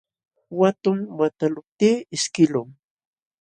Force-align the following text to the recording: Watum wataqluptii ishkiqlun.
Watum 0.61 0.97
wataqluptii 1.19 1.95
ishkiqlun. 2.19 2.69